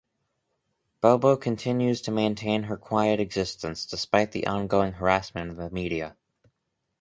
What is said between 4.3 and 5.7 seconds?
the ongoing harassment of the